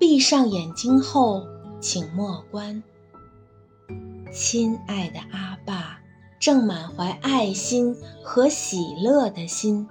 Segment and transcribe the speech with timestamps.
[0.00, 1.46] 闭上眼睛后，
[1.78, 2.82] 请默观。
[4.32, 6.00] 亲爱的阿爸，
[6.40, 9.86] 正满怀爱心和喜乐的心，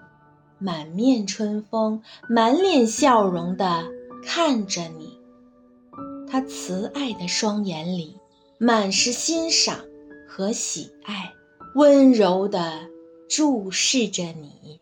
[0.58, 3.86] 满面春风、满脸笑容地
[4.26, 5.20] 看着你。
[6.28, 8.18] 他慈爱的双眼里
[8.58, 9.78] 满是欣赏
[10.28, 11.32] 和喜爱，
[11.76, 12.90] 温柔地
[13.30, 14.82] 注视着你。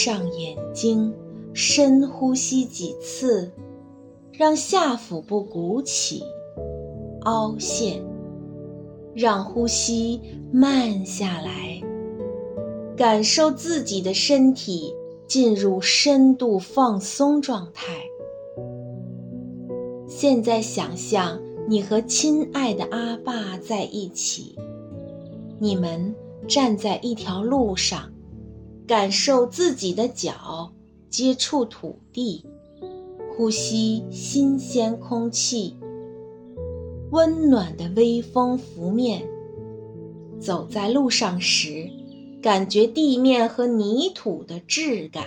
[0.00, 1.12] 上眼睛，
[1.52, 3.50] 深呼吸几次，
[4.30, 6.22] 让下腹部鼓起、
[7.22, 8.00] 凹陷，
[9.12, 10.20] 让呼吸
[10.52, 11.82] 慢下来，
[12.96, 14.94] 感受自己的身体
[15.26, 17.92] 进入深度放松状态。
[20.06, 24.54] 现在想象你和亲爱的阿爸在一起，
[25.58, 26.14] 你们
[26.46, 28.12] 站在一条路上。
[28.88, 30.72] 感受自己的脚
[31.10, 32.42] 接触土地，
[33.36, 35.76] 呼吸新鲜空气，
[37.10, 39.22] 温暖的微风拂面。
[40.40, 41.90] 走在路上时，
[42.40, 45.22] 感觉地面和泥土的质感。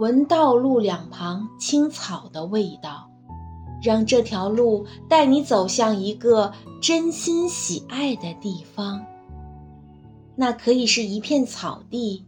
[0.00, 3.10] 闻道路两旁青草的味道，
[3.82, 6.50] 让这条路带你走向一个
[6.80, 9.04] 真心喜爱的地方。
[10.34, 12.24] 那可以是一片草地，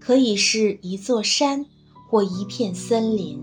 [0.00, 1.66] 可以是一座山，
[2.08, 3.38] 或一片森林。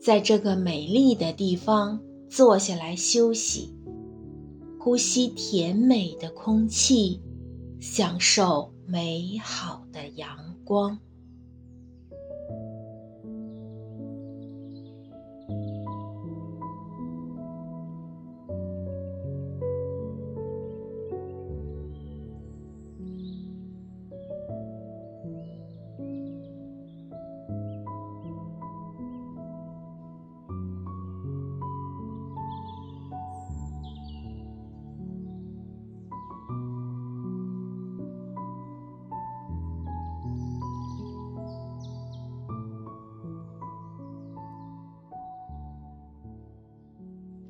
[0.00, 3.74] 在这个美丽的地方坐下来休息，
[4.78, 7.20] 呼吸甜美的空气，
[7.78, 10.98] 享受美好的阳光。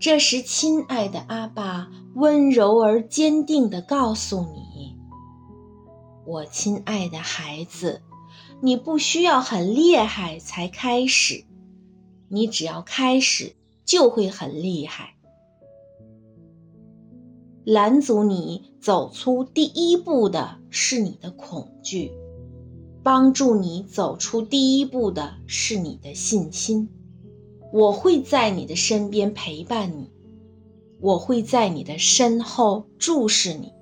[0.00, 4.96] 这时，亲爱的阿爸温柔而坚定地告诉你
[6.24, 8.00] ：“我亲爱的孩子，
[8.62, 11.44] 你不需要很厉害才开始，
[12.28, 13.54] 你只要开始
[13.84, 15.16] 就会很厉害。
[17.64, 22.10] 拦阻你走出第一步的是你的恐惧，
[23.02, 26.88] 帮助你走出第一步的是你的信心。”
[27.72, 30.10] 我会在你的身边陪伴你，
[31.00, 33.72] 我会在你的身后注视你。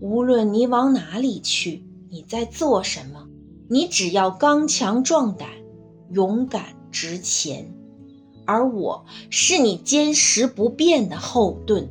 [0.00, 3.28] 无论你往哪里去，你在做什么，
[3.68, 5.48] 你只要刚强壮胆，
[6.10, 7.72] 勇敢直前，
[8.44, 11.88] 而我是你坚实不变的后盾。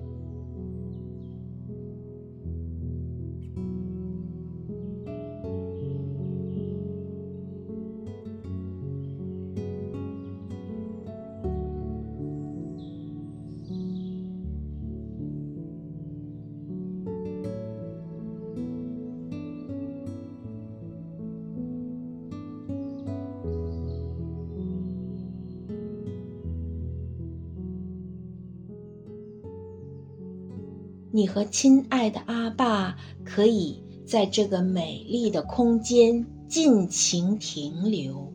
[31.15, 38.34] 你和亲爱的阿爸可以在这个美丽的空间尽情停留。